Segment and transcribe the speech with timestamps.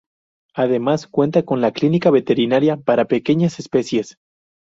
[0.55, 4.17] Además cuenta con la Clínica Veterinaria para pequeñas especies.